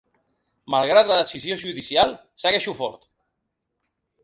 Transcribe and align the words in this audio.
Malgrat 0.75 1.11
la 1.11 1.17
decisió 1.19 1.59
judicial 1.65 2.15
segueixo 2.47 2.77
fort. 2.83 3.09